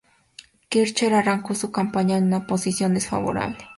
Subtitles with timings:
[0.67, 3.67] Kirchner arrancó su campaña en una posición desfavorable.